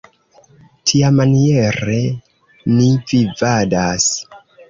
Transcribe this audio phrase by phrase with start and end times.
[0.91, 1.99] Tiamaniere
[2.79, 4.09] ni vivadas.